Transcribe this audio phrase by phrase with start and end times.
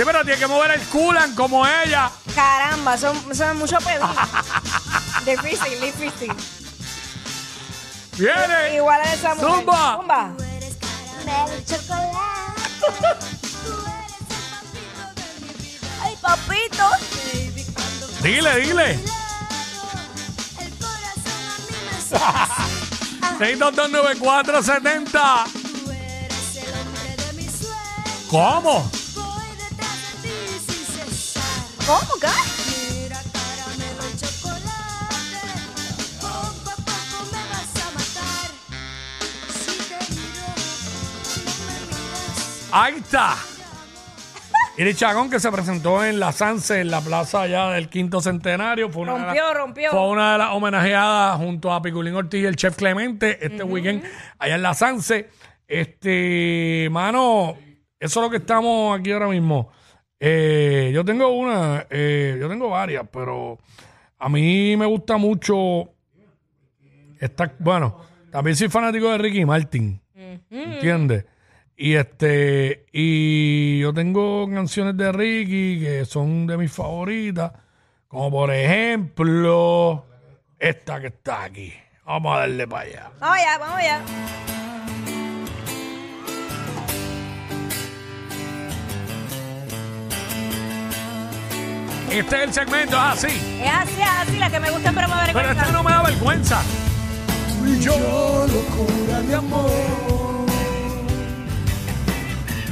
[0.00, 2.10] Sí, pero tiene que mover el culan como ella.
[2.34, 4.00] Caramba, son, son mucho pedir.
[5.26, 6.32] difícil, difícil.
[8.16, 8.76] Viene.
[8.76, 9.50] Igual a esa mujer.
[9.50, 9.96] Zumba.
[9.98, 10.32] Zumba.
[16.02, 16.88] Ay, papito.
[18.22, 18.98] Dile, dile.
[23.38, 25.44] 6229470.
[28.30, 28.90] ¿Cómo?
[31.90, 32.28] ¿Cómo, qué?
[42.70, 43.34] Ahí está.
[44.78, 48.88] Iri Chacón que se presentó en la Sanse, en la plaza allá del quinto centenario.
[48.88, 49.90] Fue una de Rompió, rompió.
[49.90, 54.04] Fue una de las homenajeadas junto a Piculín Ortiz y el chef Clemente este weekend
[54.38, 55.28] allá en la Sanse.
[55.66, 57.56] Este, mano,
[57.98, 59.72] eso es lo que estamos aquí ahora mismo.
[60.22, 63.58] Eh, yo tengo una, eh, yo tengo varias, pero
[64.18, 65.88] a mí me gusta mucho
[67.18, 68.00] esta, bueno,
[68.30, 69.98] también soy fanático de Ricky Martin,
[70.50, 71.24] ¿entiendes?
[71.74, 77.52] Y este, y yo tengo canciones de Ricky que son de mis favoritas,
[78.06, 80.04] como por ejemplo,
[80.58, 81.72] esta que está aquí.
[82.04, 83.10] Vamos a darle para allá.
[83.18, 84.59] Vamos allá, vamos allá.
[92.10, 93.60] Este es el segmento, es así.
[93.62, 95.60] Es así, es así, la que me gusta, pero me Pero avergüenza.
[95.62, 96.62] este no me da vergüenza.
[97.80, 99.70] Yo locura de amor,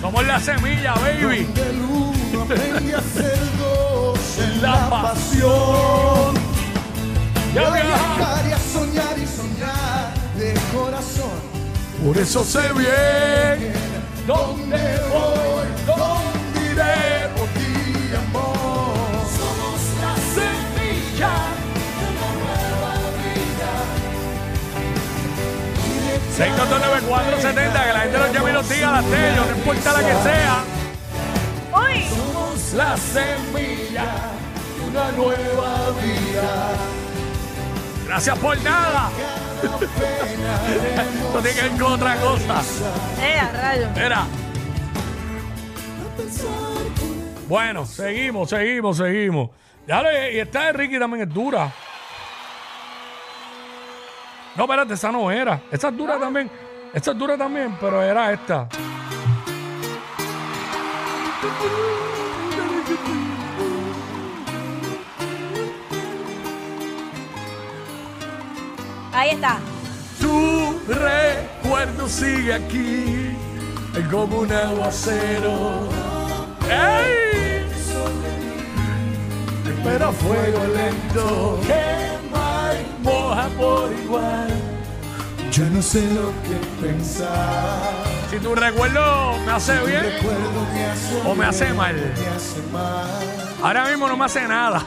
[0.00, 1.44] Somos la semilla, baby.
[1.54, 6.34] del uno aprendí a ser dos en La pasión.
[7.54, 8.16] Ya Y a viaja.
[8.16, 11.38] viajar y a soñar y soñar de corazón.
[12.04, 13.72] Por eso sé bien
[14.26, 15.57] dónde voy,
[27.24, 30.14] 470, que la gente nos llame y nos diga las sellos, no importa la que
[30.22, 30.64] sea.
[31.74, 32.04] Uy.
[32.08, 34.06] Somos la semilla
[34.76, 36.70] de una nueva vida.
[38.06, 39.10] Gracias por nada.
[39.60, 42.62] Esto tiene que ver con otra cosa.
[43.20, 43.88] Eh, a rayo.
[43.94, 44.26] Mira.
[47.48, 49.50] Bueno, seguimos, seguimos, seguimos.
[49.86, 51.72] Ya y esta de Ricky también es dura.
[54.54, 55.62] No, espérate, esa no era.
[55.70, 56.50] Esa es dura también.
[56.94, 58.66] Esa es dura también, pero era esta.
[69.12, 69.58] Ahí está.
[70.20, 73.36] Tu recuerdo sigue aquí,
[74.10, 75.88] como un aguacero.
[76.70, 77.66] ¡Ey!
[79.84, 84.67] Pero a fuego lento, quema y moja por igual.
[85.50, 88.04] Yo no sé lo que pensar.
[88.30, 91.94] Si tu recuerdo me hace bien, Recuerdo me hace o me hace bien, mal.
[91.94, 93.56] Me hace mal.
[93.62, 94.82] ahora mismo no me hace nada.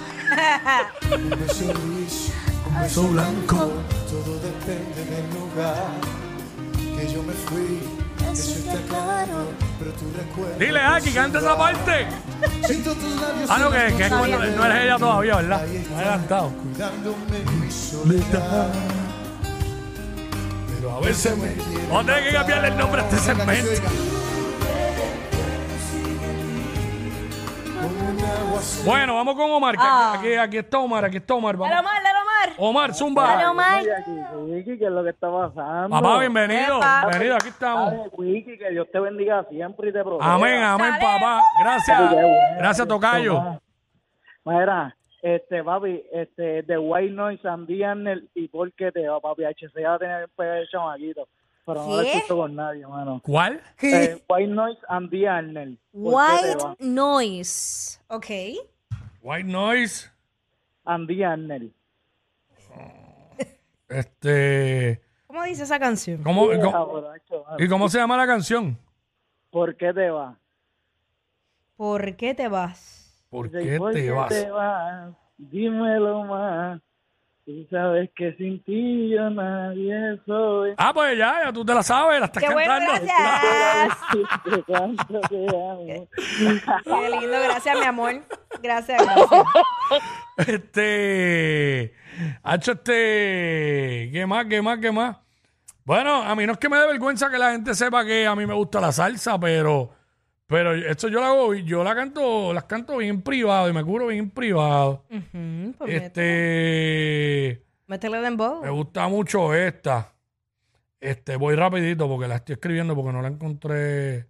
[1.11, 2.31] Un beso gris,
[2.67, 3.55] un beso blanco.
[4.09, 5.91] Todo depende del lugar
[6.75, 7.79] que yo me fui.
[8.31, 9.49] Eso está claro,
[9.79, 10.57] pero tu recuerdo.
[10.59, 12.05] Dile, Aki, canta esa parte.
[12.65, 15.65] Siento tus labios Ah, no, que, que punta no, eres ella todavía, ¿verdad?
[15.97, 16.49] Adelantado.
[16.49, 18.69] Cuidándome mi soledad.
[20.91, 21.55] A veces me
[21.89, 23.71] Vamos a tener que cambiarle el nombre a este segmento.
[28.85, 29.75] Bueno, vamos con Omar.
[29.75, 30.13] que Ah.
[30.15, 31.57] aquí, aquí, está Omar, aquí está Omar.
[31.57, 31.79] Dale, Vamos.
[31.91, 32.55] Omar, dale, Omar.
[32.57, 33.49] Omar, Dale, Zumba.
[33.51, 33.81] Omar.
[33.81, 35.89] Oye, aquí, Wiki, ¿qué es lo que está pasando?
[35.89, 36.77] Papá, bienvenido.
[36.77, 37.01] Epa.
[37.07, 37.91] Bienvenido, aquí estamos.
[37.91, 40.33] Dale, Wiki, que Dios te bendiga siempre y te proteja.
[40.33, 41.01] Amén, amén, Dale.
[41.19, 41.41] papá.
[41.59, 42.01] Gracias.
[42.57, 43.59] Gracias, Tocayo.
[44.45, 49.43] Mira, este, papi, este, de White Noise, Andy Arnel y por qué te va, papi,
[49.43, 51.27] HC va a tener el chamaquito.
[51.65, 53.21] Pero no lo escucho con nadie, mano.
[53.23, 53.61] ¿Cuál?
[53.81, 55.79] Eh, White Noise, Andy Arnel.
[55.91, 58.01] ¿por qué te White noise.
[58.07, 58.25] Ok.
[59.21, 60.11] White Noise.
[60.83, 61.71] Andy Arnel.
[63.87, 65.01] Este.
[65.27, 66.23] ¿Cómo dice esa canción?
[66.23, 67.63] ¿Cómo, Vieja, cómo- borracho, mano.
[67.63, 68.77] ¿Y cómo se llama la canción?
[69.49, 70.37] ¿Por qué te va?
[71.75, 73.00] ¿Por qué te vas?
[73.31, 74.29] ¿Por qué ¿por te vas?
[74.29, 75.09] te vas?
[75.37, 76.79] Dímelo más.
[77.45, 80.73] Tú sabes que sin ti yo nadie soy.
[80.77, 83.01] Ah, pues ya, ya tú te la sabes, la estás Qué bueno, cantando.
[83.03, 83.97] gracias.
[86.83, 88.21] Qué lindo, gracias, mi amor.
[88.61, 89.43] Gracias, gracias.
[90.37, 91.95] Este.
[92.43, 94.09] Ha hecho este.
[94.13, 94.45] ¿Qué más?
[94.45, 94.77] ¿Qué más?
[94.79, 95.17] ¿Qué más?
[95.83, 98.35] Bueno, a mí no es que me dé vergüenza que la gente sepa que a
[98.35, 99.91] mí me gusta la salsa, pero.
[100.51, 104.07] Pero esto yo la hago, yo la canto, las canto bien privado y me curo
[104.07, 105.05] bien privado.
[105.09, 107.63] Ujú, pues Este.
[107.87, 108.61] Métele dembow.
[108.61, 110.11] Me gusta mucho esta.
[110.99, 114.27] Este, voy rapidito porque la estoy escribiendo porque no la encontré.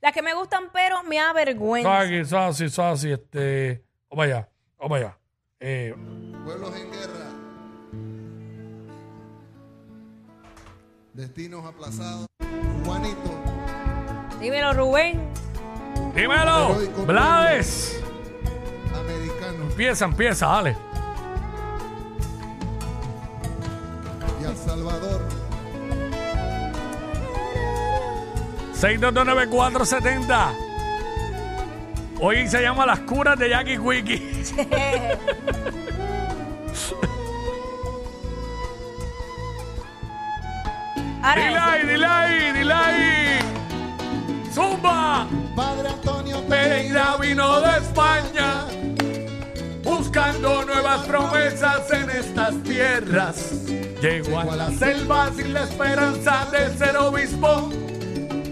[0.00, 1.86] Las que me gustan, pero me avergüenza.
[1.90, 2.24] ¿Sabes qué?
[2.24, 2.68] ¿Sabes así?
[2.70, 3.12] ¿Sabes así?
[3.12, 3.84] Este.
[4.08, 4.48] Vamos allá,
[4.78, 5.18] vamos allá.
[5.60, 5.94] Eh,
[6.46, 7.28] Pueblos en guerra.
[11.12, 12.26] Destinos aplazados.
[12.86, 13.30] Juanito.
[14.40, 15.28] Dímelo, Rubén.
[16.20, 16.74] Dímelo,
[17.06, 18.02] Blades.
[18.92, 19.64] Americano.
[19.70, 20.76] Empieza, empieza, dale.
[24.40, 25.28] Y El Salvador.
[28.74, 30.54] 6229470.
[32.20, 34.44] Hoy se llama Las curas de Jackie Quickie.
[41.22, 43.38] Ahora, Dile ahí, dile ahí, dile ahí.
[44.52, 45.26] Zumba.
[45.58, 48.66] Padre Antonio Pereira vino de España
[49.82, 53.64] buscando nuevas promesas en estas tierras.
[54.00, 57.70] Llegó a la selva sin la esperanza de ser obispo.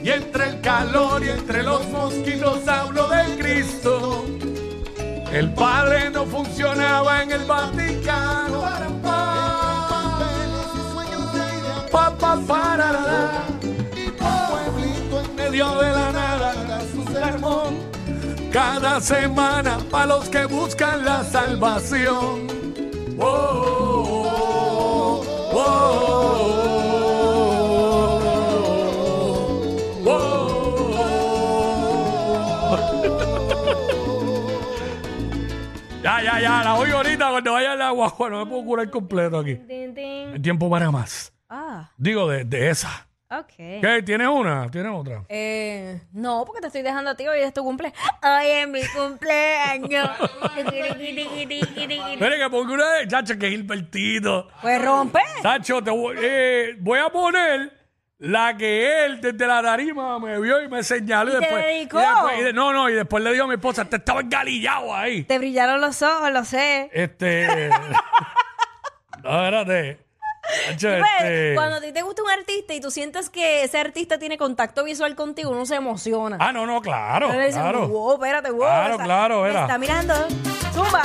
[0.02, 4.24] Y entre el calor y entre los mosquitos hablo de Cristo.
[5.30, 8.62] El Padre no funcionaba en el Vaticano.
[9.00, 11.86] papeles y sueños de idea.
[11.88, 13.44] Pa, pa, parará.
[14.50, 15.95] Pueblito en medio de
[18.56, 22.46] cada semana para los que buscan la salvación.
[23.18, 25.60] Oh, oh, oh,
[30.06, 30.38] oh, oh.
[36.02, 38.14] Ya, ya, ya, la oigo ahorita cuando vaya al agua.
[38.18, 39.60] No me puedo curar completo aquí.
[39.68, 41.30] El tiempo para más.
[41.50, 43.05] Ah, Digo, de esa.
[43.30, 43.46] Ok.
[43.56, 44.02] ¿Qué?
[44.04, 44.70] ¿Tienes una?
[44.70, 45.22] ¿Tienes otra?
[45.28, 47.26] Eh, no, porque te estoy dejando a ti.
[47.26, 47.92] Hoy es tu cumple.
[48.22, 50.10] Hoy es mi cumpleaños.
[52.18, 54.48] Mire que pongo una de chacho que Gilbertito.
[54.62, 55.20] pues rompe.
[55.42, 57.72] Sacho, te voy, eh, voy a poner
[58.18, 61.30] la que él desde la tarima me vio y me señaló.
[61.32, 61.98] ¿Y Y, te después, dedicó?
[61.98, 64.20] y después- y de- no, no, y después le digo a mi esposa, te estaba
[64.20, 65.24] engalillado ahí.
[65.24, 66.88] Te brillaron los ojos, lo sé.
[66.92, 67.68] Este.
[69.22, 70.05] no, espérate.
[70.46, 74.18] Pues, este- Cuando a ti te gusta un artista y tú sientes que ese artista
[74.18, 76.36] tiene contacto visual contigo, uno se emociona.
[76.40, 77.28] Ah, no, no, claro.
[77.28, 77.88] Uno le dice, claro.
[77.88, 78.60] wow, espérate, wow.
[78.60, 79.62] Claro, esa- claro, me era.
[79.62, 80.14] está mirando.
[80.72, 81.02] Zumba.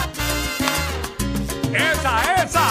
[1.73, 2.63] Esa, esa.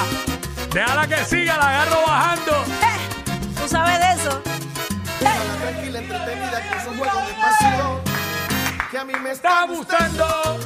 [0.73, 2.53] Déjala que siga, la agarro bajando.
[2.53, 4.43] Eh, Tú sabes de eso.
[5.21, 8.00] Déjala tranquila, entretenida, que es un juego de pasión.
[8.91, 10.61] Que a mí me Está está gustando.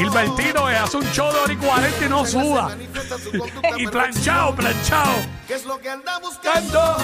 [0.00, 2.74] Gilbertino eh, hace un show de hora y 40 y no suda.
[3.76, 3.90] Y perfección.
[3.90, 5.12] planchado, planchado.
[5.46, 6.96] ¿Qué es lo que anda buscando?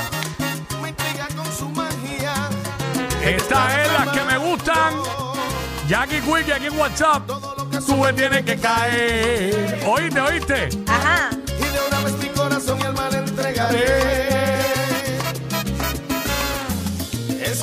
[0.80, 2.32] Me intriga con su magia.
[3.22, 4.94] Estas es las que me gustan.
[5.86, 7.26] Jackie Quickie aquí en WhatsApp.
[7.26, 9.84] Todo lo que Sube tiene que caer.
[9.86, 10.68] ¿Oíste, oíste?
[10.88, 11.28] Ajá.
[11.58, 14.60] Y de una vez mi corazón y alma le entregaré.
[17.42, 17.62] Es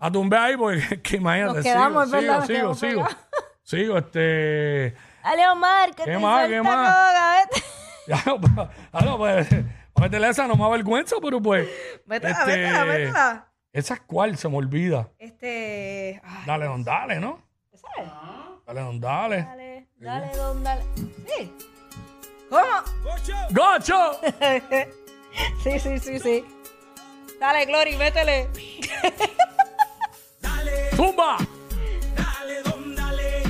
[0.00, 1.54] A tumbe ahí porque que imagínate.
[1.56, 3.08] Nos quedamos, sigo, es verdad, sigo, nos sigo, sigo.
[3.62, 4.96] Sigo, este.
[5.22, 6.48] Dale, Omar, que ¿Qué te más?
[6.48, 6.88] ¿Qué más?
[6.88, 7.66] coca, vete.
[8.08, 9.48] Ya, pues, ah, no, pues,
[10.00, 11.68] métele esa, no me avergüenza, pero pues.
[12.06, 13.52] Métela, este, métela, métela.
[13.72, 15.10] Esa es cuál, se me olvida.
[15.18, 16.20] Este.
[16.24, 17.40] ay, Dale, don, dale, ¿no?
[17.72, 18.10] ¿sabes?
[18.66, 19.42] Dale, don, dale.
[19.44, 20.82] Dale, dale, don, dale.
[21.28, 21.54] Sí.
[22.48, 22.62] ¿Cómo?
[23.50, 24.18] ¡Gocho!
[25.62, 26.44] Sí, sí, sí, sí.
[27.38, 28.48] Dale, Glory, métele.
[30.96, 31.36] ¡Zumba!
[32.16, 33.42] Dale, don, dale.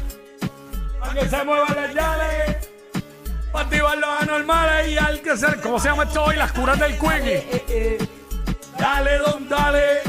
[0.98, 2.68] Para que se muevan las llaves.
[3.52, 5.60] Para activar los anormales y al que ser.
[5.60, 6.36] ¿Cómo se llama esto hoy?
[6.36, 7.98] Las curas del quickie.
[8.78, 10.02] Dale, don, dale.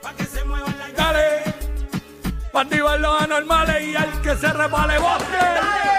[0.00, 1.54] Para que se muevan las llaves.
[2.52, 5.97] Para activar los anormales y al que se repale bosque.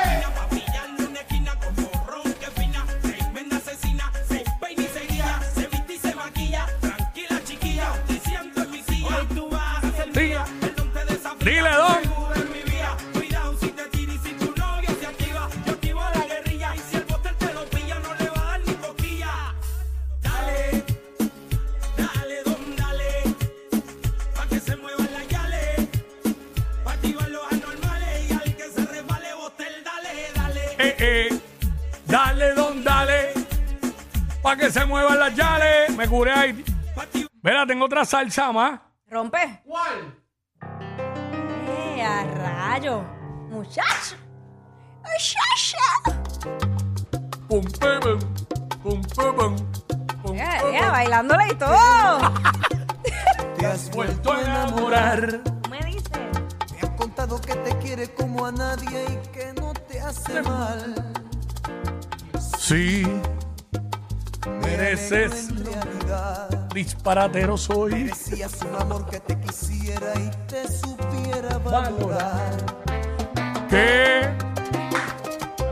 [10.14, 10.40] Dile,
[11.40, 12.20] dile, don.
[32.06, 33.34] Dale, don, dale.
[34.42, 35.96] Para que se muevan las llaves.
[35.96, 36.64] Me curé ahí.
[37.44, 38.89] Mira, tengo otra salsa más.
[39.10, 39.62] ¿Rompe?
[39.66, 40.16] ¿Cuál?
[41.68, 43.02] Eh, a rayo.
[43.50, 44.16] Muchacho.
[45.02, 46.20] Muchacha.
[47.48, 48.20] Pum, pum,
[48.84, 49.02] pum,
[50.22, 50.92] pum, ya, pum.
[50.92, 51.76] bailándole y todo.
[53.58, 55.42] Te has Vuelto a enamorar.
[55.72, 56.10] Me dice.
[56.74, 60.94] Me han contado que te quiere como a nadie y que no te hace mal.
[62.60, 63.08] Sí,
[64.62, 65.50] mereces.
[65.50, 68.04] En realidad, Disparatero soy.
[68.04, 72.58] decías un amor que te quisiera y te supiera valorar.
[73.70, 74.30] Que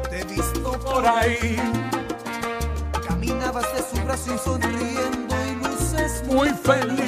[0.09, 1.55] Te he visto por ahí.
[3.07, 7.06] Caminabas de su brazo y sonriendo y luces muy feliz.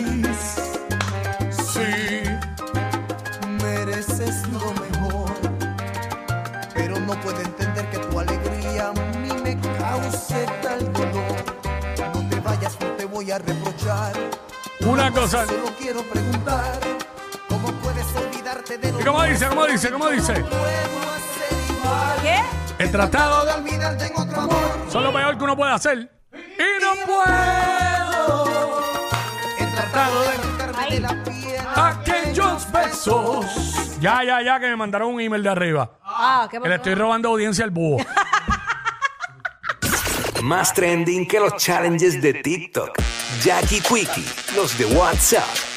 [15.10, 15.46] Una cosa.
[15.46, 16.80] Solo quiero preguntar,
[17.48, 19.48] ¿cómo puedes olvidarte de lo ¿Y cómo que dice?
[19.48, 19.92] ¿Cómo dice?
[19.92, 20.46] ¿Cómo dice?
[22.22, 22.40] ¿Qué?
[22.84, 24.86] El tratado de olvidarte en otro amor.
[24.90, 26.10] son lo peor que uno puede hacer.
[26.34, 28.82] Y no puedo
[29.58, 31.62] He tratado de arrancarme de la piel.
[31.76, 33.46] aquellos besos.
[34.00, 35.92] Ya, ya, ya, que me mandaron un email de arriba.
[36.04, 37.98] Ah, ¿qué Que le estoy robando audiencia al búho.
[40.44, 42.98] Más trending que los challenges de TikTok.
[43.38, 45.48] Jackie Quickie, los de WhatsApp,